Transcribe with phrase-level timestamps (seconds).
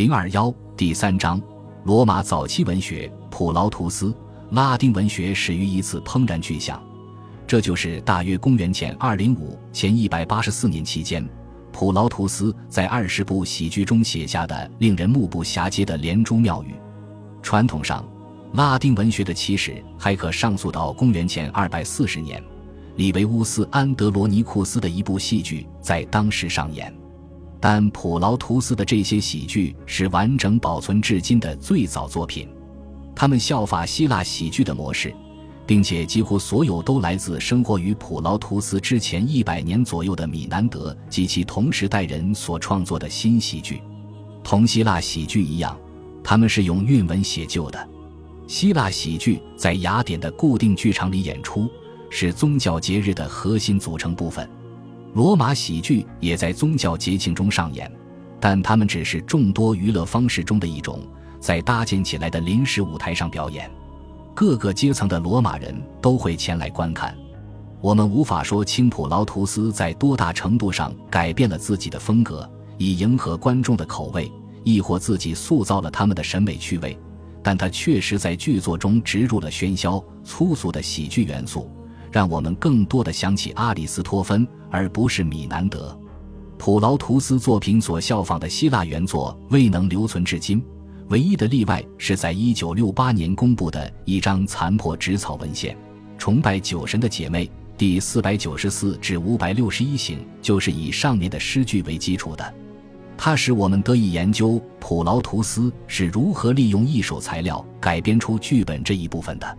[0.00, 1.38] 零二幺第三章：
[1.84, 4.14] 罗马早期文学，普劳图斯。
[4.52, 6.82] 拉丁文学始于一次怦然巨响，
[7.46, 11.22] 这就是大约公元前二零五前一百八十四年期间，
[11.70, 16.74] 普劳图斯在二十部喜剧中写下的令人目不暇接的连珠妙语。
[17.42, 18.02] 传统上，
[18.54, 22.42] 拉丁文学的起始还可上溯到公元前二百四十年，
[22.96, 26.90] 里维乌斯·安德罗尼库斯的一部戏剧在当时上演。
[27.60, 32.48] 但普劳图斯的这些喜剧是完整保存至今的最早作品。
[33.14, 35.14] 他们效法希腊喜剧的模式，
[35.66, 43.82] 并且几乎所有都来自生活于普劳图斯之前一百年左右的米南德及其同时代人所创作的新喜剧。
[44.42, 45.78] 同希腊喜剧一样，
[46.24, 47.88] 他们是用韵文写就的。
[48.46, 51.68] 希腊喜剧在雅典的固定剧场里演出，
[52.08, 54.48] 是宗教节日的核心组成部分。
[55.14, 57.90] 罗马喜剧也在宗教节庆中上演，
[58.38, 61.00] 但他们只是众多娱乐方式中的一种。
[61.40, 63.70] 在搭建起来的临时舞台上表演，
[64.34, 67.16] 各个阶层的罗马人都会前来观看。
[67.80, 72.46] 我们无法说清普劳图斯在多大程度上改变了自己的风格，
[72.76, 74.30] 以迎合观众的口味，
[74.64, 76.94] 亦或自己塑造了他们的审美趣味。
[77.42, 81.70] 但他确实在剧作中植入了喧嚣、粗俗的喜剧元素，
[82.10, 85.96] 让我们更多的想起阿里斯托芬，而不是米南德。
[86.58, 90.62] 普劳图斯作品所效仿的希腊原作未能留存至今。
[91.08, 95.74] 唯一的例外是在一九六八年公布的一张残破纸草文献，
[96.18, 102.54] 《崇拜酒神的姐妹》第四百九十四至五百六十一行，就是以上面的诗句为基础的。
[103.16, 109.58] 它使我们得以研究普劳图斯是如何利用一手材料改编出剧本这一部分的。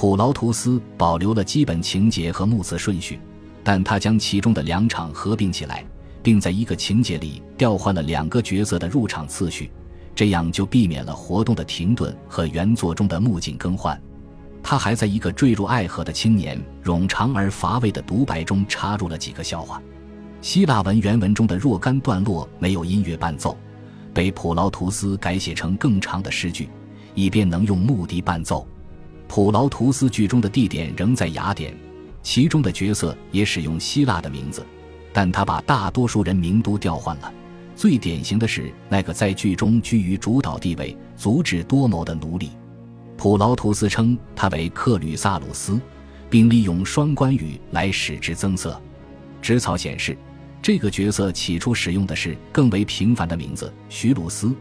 [0.00, 3.18] 普劳图斯保留了基本情节和目次顺序，
[3.64, 5.84] 但他将其中的两场合并起来，
[6.22, 9.72] 并在一个情节里调换了两个角色的入场次序。
[10.14, 14.00] 这样就避免了活动的停顿和原作中的幕景更换。
[14.62, 19.82] 他还在一个坠入爱河的青年冗长而乏味的独白中插入了几个笑话。
[20.40, 23.58] 希腊文原文中的若干段落没有音乐伴奏，
[24.14, 26.68] 被普劳图斯改写成更长的诗句，
[27.16, 28.64] 以便能用木笛伴奏。
[29.28, 31.76] 普劳图斯剧中的地点仍在雅典，
[32.22, 34.66] 其中的角色也使用希腊的名字，
[35.12, 37.32] 但他把大多数人名都调换了。
[37.76, 42.50] 最典型的是那个在剧中居于主导地位、足智多谋的奴隶。
[43.16, 45.78] 普劳图斯称他为克吕萨鲁斯，
[46.30, 48.80] 并利用双关语来使之增色。
[49.42, 50.16] 纸草显示，
[50.62, 54.52] 这个角色起初使用的是更为平凡的名字徐鲁斯，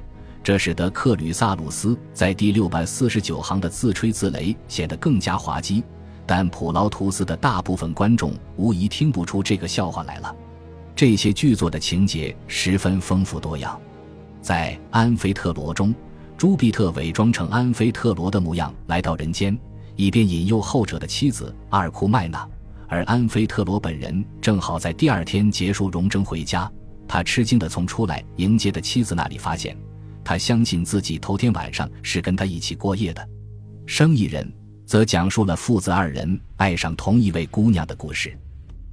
[0.44, 5.84] 这使得克吕萨鲁斯在第六百四十九行的自吹自擂显得更加滑稽。
[6.26, 10.36] 但普劳图斯的大部分观众无疑听不出这个笑话来了。
[10.94, 13.80] 这些剧作的情节十分丰富多样，
[14.42, 15.96] 在《安菲特罗》中，
[16.38, 19.58] 朱庇特伪装成安菲特罗的模样来到人间，
[19.96, 22.46] 以便引诱后者的妻子阿尔库麦娜。
[22.90, 26.70] 而安菲特罗本人正好在第二天结束戎征回家，
[27.08, 29.78] 他吃惊地从出来迎接的妻子那里发现，
[30.28, 33.30] 他相信自己头天晚上是跟他一起过夜的。
[33.86, 34.46] 生意人
[34.86, 38.38] 则讲述了父子二人爱上同一位姑娘的故事。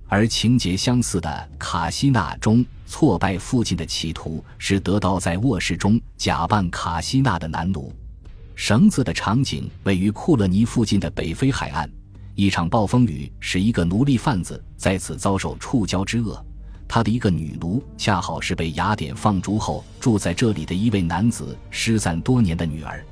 [0.07, 1.29] 而情节相似的
[1.59, 7.93] 《卡西娜》中，挫败父亲的企图是得到在卧室中假扮卡西娜的男奴。
[8.55, 11.91] 绳子的场景位于库勒尼附近的北非海岸。
[12.37, 16.41] 一场暴风雨使一个奴隶贩子在此遭受触礁之恶。
[16.87, 23.05] 他的一个女奴恰好是被雅典放逐后住在这里的一位男子失散多年的女儿。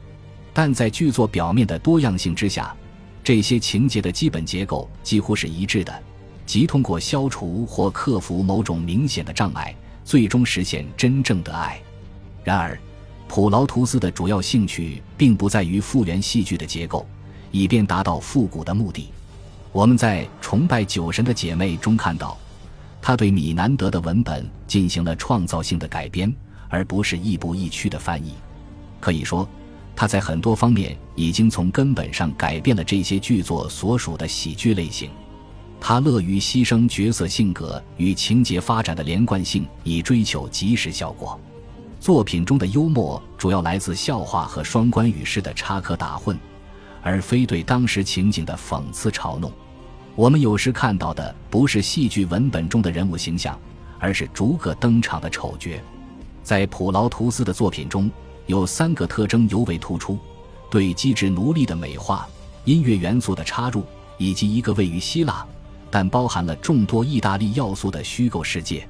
[0.52, 2.74] 但在剧作表面的多样性之下，
[3.24, 6.02] 这些情节的基本结构几乎是一致的。
[6.44, 9.74] 即通过消除或克服某种明显的障碍，
[10.04, 11.80] 最终实现真正的爱。
[12.44, 12.78] 然而，
[13.28, 17.06] 普劳图斯的主要兴趣并不在于复原戏剧的结构，
[17.50, 19.08] 以便达到复古的目的。
[19.70, 22.36] 我们在《崇拜酒神的姐妹》中看到，
[23.02, 26.32] 他对米南德的文本进行了创造性的改编，
[26.68, 28.34] 而不是亦步亦趋的翻译。
[29.00, 29.46] 可以说，
[29.96, 35.10] 他在很多方面已经从根本上改变了这些剧作所属的喜剧类型。
[35.80, 41.38] 他乐于牺牲角色性格与情节发展的连贯性，以追求即时效果。
[41.98, 46.36] 作品中的幽默主要来自笑话和双关语式的插科打诨，
[47.02, 49.52] 而非对当时情景的讽刺嘲弄。
[50.14, 53.58] 我们有时看到的不是戏剧文本中的人物形象，
[53.98, 55.70] 而是逐个登场的丑角。
[56.42, 58.10] 在普劳图斯的作品中，
[58.46, 60.18] 有三个特征尤为突出：
[60.70, 62.28] 对机智奴隶的美化、
[62.64, 63.84] 音乐元素的插入，
[64.18, 65.46] 以及一个位于希腊。
[65.90, 68.88] 但包含了众多意大利要素的虚构世界，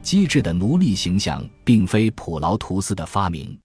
[0.00, 3.56] 机智的奴隶形象并非普劳图斯的发明。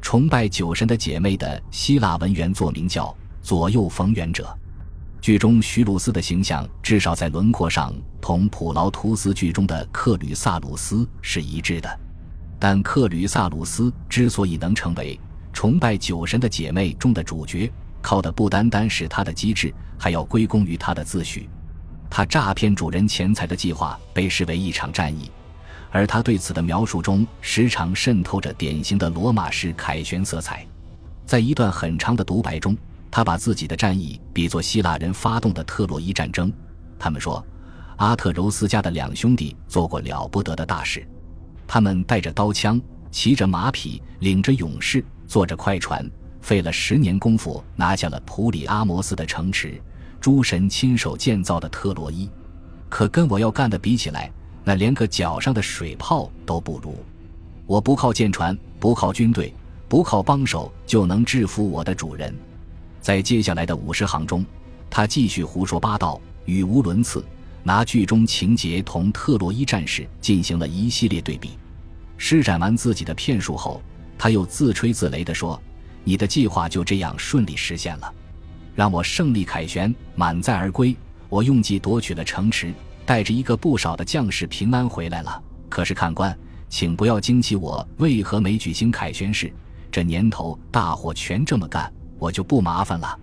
[0.00, 3.06] 崇拜酒神的姐妹的希腊文原作名叫
[3.42, 4.44] 《左右逢源者》。
[5.20, 12.00] 剧中徐鲁斯的形象至少在轮廓上同普劳图斯剧中的克吕萨鲁斯是一致的。
[12.58, 15.18] 但克吕萨鲁斯之所以能成为
[15.52, 17.70] 崇拜酒神的姐妹中的主角，
[18.00, 21.46] 靠的不单单是他的机智，还要归功于他的自诩。
[22.10, 25.30] 他诈骗主人钱财的计划被视为一场战役，
[25.90, 30.66] 而他对此的描述中时常渗透着典型的罗马式凯旋色彩。
[31.26, 32.76] 在一段很长的独白中，
[33.10, 36.52] 他把自己的战役比作希腊人发动的特洛伊战争。
[36.98, 37.44] 他们说，
[37.96, 41.06] 阿特柔斯家的两兄弟做过了不得的大事，
[41.66, 46.08] 他们带着刀枪，骑着马匹，领着勇士，坐着快船，
[46.40, 49.80] 费了十年功夫拿下了普里阿摩斯的城池。
[50.20, 52.28] 诸神亲手建造的特洛伊，
[52.88, 54.30] 可跟我要干的比起来，
[54.64, 56.96] 那连个脚上的水泡都不如。
[57.66, 59.54] 我不靠舰船，不靠军队，
[59.88, 62.34] 不靠帮手就能制服我的主人。
[63.08, 64.44] 在接下来的五十行中，
[64.90, 67.24] 他继续胡说八道，语无伦次，
[67.62, 71.52] 拿剧中情节同特洛伊战士进行了一系列对比。
[72.18, 73.80] 施展完自己的骗术后，
[74.18, 75.58] 他又自吹自擂地说
[76.04, 78.12] ：“你的计划就这样顺利实现了。”
[78.76, 80.94] 让我胜利凯旋，满载而归。
[81.30, 82.74] 我用计夺取了城池，
[83.06, 85.42] 带着一个不少的将士平安回来了。
[85.70, 86.38] 可是看官，
[86.68, 89.50] 请不要惊奇我为何没举行凯旋式。
[89.90, 93.18] 这年头大伙全这么干，我就不麻烦了。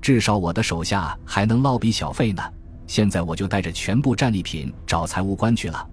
[0.00, 2.42] 至少我的手下还能捞笔小费呢。
[2.86, 5.88] 现在我就带着全部战利品找财务官去了。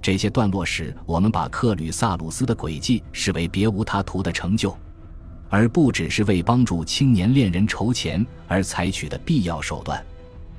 [0.00, 4.74] 这些段落时，我们把克吕萨鲁斯的诡计视为别无他图的成就。
[5.50, 10.04] 而不只是为帮助青年恋人筹钱而采取的必要手段。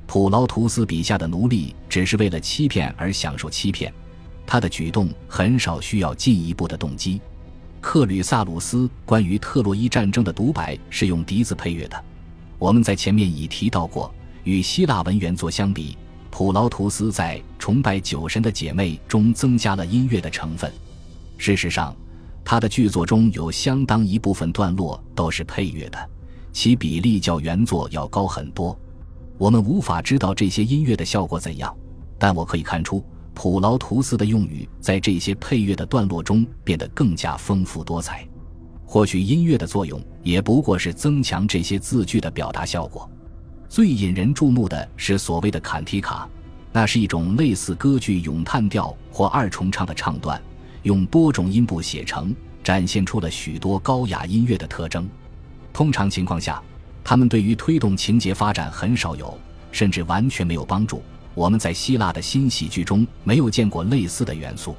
[0.07, 3.93] 普劳图斯笔下的奴隶只是为了欺骗而享受欺骗，
[4.47, 7.21] 他的举动很少需要进一步的动机。
[7.81, 12.03] 克吕萨鲁斯关于特洛伊战争的独白是用笛子配乐的。
[12.57, 15.97] 我们在前面已提到过，与希腊文原作相比，
[16.29, 20.71] 普劳图斯在崇拜酒神的姐妹中增加了音乐的成分。
[21.37, 21.95] 事实上。
[22.41, 26.09] 他的剧作中有相当一部分段落都是配乐的，
[26.51, 28.75] 其比例较原作要高很多。
[29.37, 31.71] 我们无法知道这些音乐的效果怎样，
[32.17, 33.05] 但我可以看出
[33.41, 38.27] 普劳图斯的用语在这些配乐的段落中变得更加丰富多彩。
[38.85, 43.09] 或许音乐的作用也不过是增强这些字句的表达效果。
[43.69, 46.27] 最引人注目的是所谓的坎提卡，
[46.73, 50.41] 那是一种类似歌剧咏叹调或二重唱的唱段。
[50.83, 55.07] 用多种音部写成，展现出了许多高雅音乐的特征。
[55.71, 56.61] 通常情况下，
[57.05, 59.33] 他们对于推动情节发展很少有，
[59.71, 61.01] 甚至完全没有帮助。
[61.33, 64.75] 我们在希腊的新喜剧中没有见过类似的元素。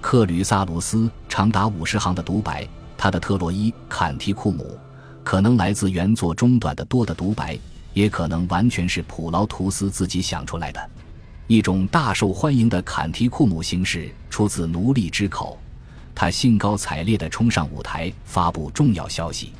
[0.00, 2.66] 克吕萨鲁斯长达五十行的独白，
[2.98, 4.76] 他的特洛伊坎提库姆，
[5.22, 7.56] 可能来自原作中短的多的独白，
[7.92, 10.90] 也可能完全是普劳图斯自己想出来的。
[11.46, 15.58] 一种大受欢迎的坎提库姆形式出自奴隶之口，
[16.14, 19.52] 他兴高采烈地冲上舞台发布重要消息。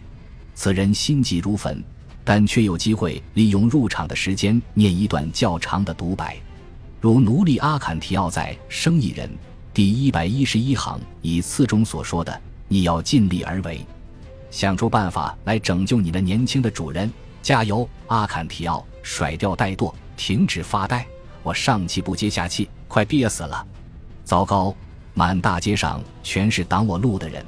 [0.55, 1.83] 此人心急如焚，
[2.25, 6.37] 但却有机会利用入场的时间念一段较长的独白，
[7.01, 9.29] 如奴隶阿坎提奥在《生意人》
[9.75, 13.85] 第一百一十一行以次中所说的：“你要尽力而为，
[14.51, 17.11] 想出办法来拯救你的年轻的主人。
[17.43, 18.87] 加油，阿坎提奥！
[19.03, 21.05] 甩掉怠惰，停止发呆。”
[21.43, 23.67] 我上气不接下气，快憋死了！
[24.25, 24.73] 糟糕，
[25.13, 27.45] 满大街上全是挡我路的人，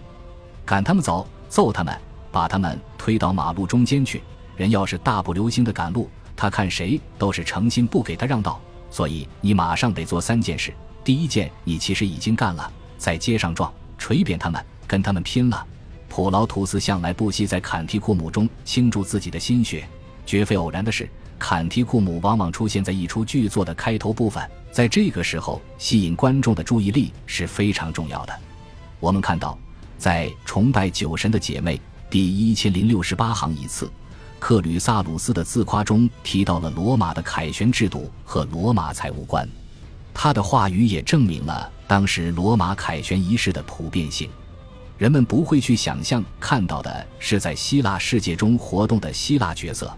[0.65, 1.97] 赶他们走，揍他们，
[2.33, 4.21] 把他们推到马路中间去。
[4.57, 8.61] 人要是大步流星的赶路，他看谁都是诚心不给他让道。
[8.91, 15.67] 所以你马上得做三件事：第一件，你其实已经干了，在街上撞、锤扁他们，跟他们拼了。
[16.09, 19.85] 普劳图斯向来不惜在坎提库姆中倾注自己的心血，
[20.25, 21.09] 绝非偶然的是。
[21.37, 28.33] 坎提库姆往往出现在一出剧作的开头部分，在这个时候吸引观众的注意力是非常重要的。
[29.01, 29.59] 我们看到，
[29.99, 33.91] 在崇拜酒神的姐妹第一千零六十八行一次，
[34.39, 39.49] 克吕萨鲁斯的自夸中提到了罗马的凯旋制度和罗马财务官，
[40.13, 44.29] 他的话语也证明了当时罗马凯旋仪式的普遍性。
[44.99, 49.93] 人们不会去想象看到的是在希腊世界中活动的希腊角色。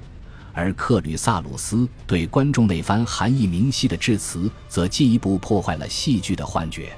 [0.54, 6.96] 而克吕萨鲁斯对观众那番含义明晰的致辞，则进一步破坏了戏剧的幻觉。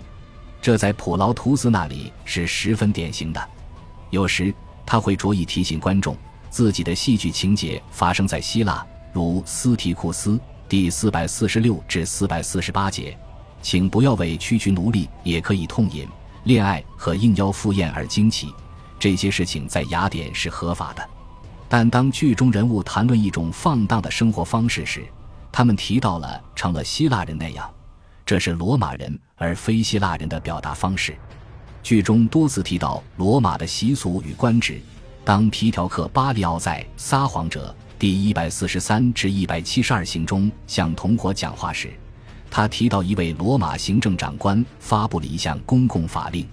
[0.62, 3.49] 这在普劳图斯那里是十分典型的。
[4.11, 4.54] 有时
[4.87, 6.16] 他会着意提醒观众，
[6.50, 10.38] 自己的戏剧情节发生在希腊，如斯提库斯
[10.69, 13.17] 第四百四十六至四百四十八节，
[13.62, 16.07] 请不要为区区奴隶也可以痛饮、
[16.45, 18.52] 恋爱和应邀赴宴而惊奇。
[18.99, 21.09] 这些事情在雅典是合法的。
[21.69, 25.07] 但当剧中人物谈论一种放荡的生活方式时，
[25.52, 27.71] 他们提到了成了希腊人那样，
[28.25, 31.17] 这是罗马人而非希腊人的表达方式。
[31.83, 34.81] 剧中多次提到罗马的习俗与官职。
[35.28, 41.92] 当皮条客巴里奥在《撒谎者》第一百四十三至一百七十二行中向同伙讲话时，
[42.50, 46.49] 他提到一位罗马行政长官发布了一项公共法令。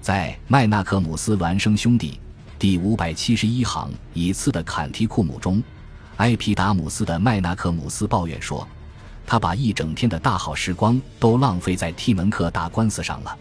[0.00, 2.12] 在《麦纳克姆斯孪生兄弟》
[2.58, 5.62] 第五百七十一行以次的坎提库姆中，
[6.16, 8.66] 埃皮达姆斯的麦纳克姆斯抱怨说，
[9.26, 13.36] 他把一整天的大好时光都浪费在替门客打官司上了。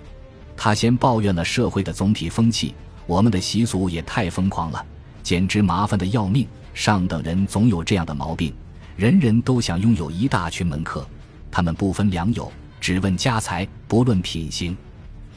[0.57, 2.75] 他先抱怨了社会的总体风气。
[3.07, 4.85] 我们的习俗也太疯狂了，
[5.21, 6.47] 简直麻烦的要命。
[6.73, 8.53] 上等人总有这样的毛病，
[8.97, 11.07] 人人都想拥有一大群门客，
[11.49, 14.75] 他们不分良友，只问家财，不论品行。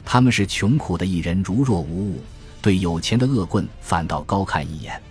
[0.03, 2.15] 他们是穷苦的一人，如若无物；
[2.61, 5.01] 对有钱的恶棍，反倒高看一眼。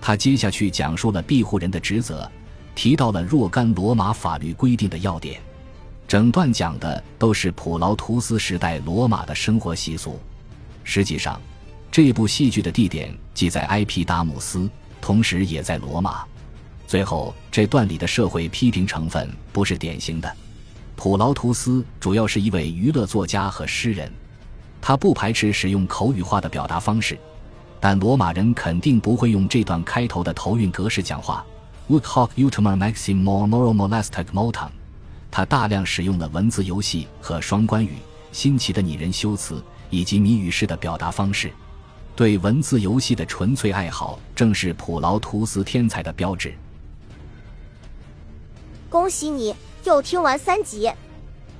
[0.00, 2.30] 他接下去讲述了庇护人的职责，
[2.74, 5.38] 提到了若干罗马法律规定的要点。
[6.08, 10.18] 整段讲的都是普劳图斯时代罗马的生活习俗。
[10.84, 11.38] 实际上。
[11.90, 14.68] 这部戏剧的地点既在埃皮达姆斯，
[15.00, 16.24] 同时也在罗马。
[16.86, 20.36] 最后这段里的社会批评成分不是典型的。
[20.94, 24.12] 普劳图斯主要是一位娱乐作家和诗人，
[24.80, 27.18] 他不排斥使用口语化的表达方式，
[27.80, 31.44] 但罗马人肯定不会用这段开头的头韵格式讲话。
[31.88, 34.70] Would hoc utumar maxim more moral molestat motum。
[35.30, 37.96] 他大量使用了文字游戏和双关语、
[38.32, 41.52] 新奇的拟人修辞以及谜语式的表达方式。
[42.16, 46.54] 对文字游戏的纯粹爱好，正是普劳图斯天才的标志。
[48.88, 49.54] 恭喜你
[49.84, 50.90] 又听完三集，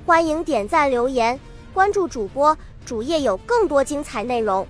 [0.07, 1.39] 欢迎点赞、留言、
[1.75, 4.67] 关注主播，主页有更多精彩内容。